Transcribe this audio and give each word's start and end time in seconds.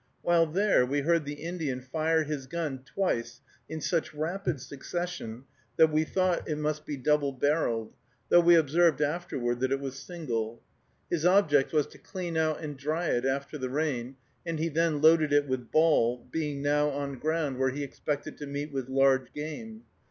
While 0.23 0.47
there 0.47 0.83
we 0.83 1.01
heard 1.01 1.25
the 1.25 1.35
Indian 1.35 1.79
fire 1.79 2.23
his 2.23 2.47
gun 2.47 2.79
twice 2.83 3.39
in 3.69 3.81
such 3.81 4.15
rapid 4.15 4.59
succession 4.59 5.43
that 5.77 5.91
we 5.91 6.05
thought 6.05 6.49
it 6.49 6.57
must 6.57 6.87
be 6.87 6.97
double 6.97 7.31
barreled, 7.31 7.93
though 8.29 8.39
we 8.39 8.55
observed 8.55 8.99
afterward 8.99 9.59
that 9.59 9.71
it 9.71 9.79
was 9.79 9.99
single. 9.99 10.59
His 11.11 11.23
object 11.23 11.71
was 11.71 11.85
to 11.85 11.99
clean 11.99 12.35
out 12.35 12.61
and 12.61 12.77
dry 12.77 13.09
it 13.09 13.25
after 13.27 13.59
the 13.59 13.69
rain, 13.69 14.15
and 14.43 14.57
he 14.57 14.69
then 14.69 15.01
loaded 15.01 15.31
it 15.31 15.45
with 15.45 15.69
ball, 15.69 16.25
being 16.31 16.63
now 16.63 16.89
on 16.89 17.19
ground 17.19 17.59
where 17.59 17.69
he 17.69 17.83
expected 17.83 18.39
to 18.39 18.47
meet 18.47 18.71
with 18.73 18.89
large 18.89 19.31
game. 19.33 19.83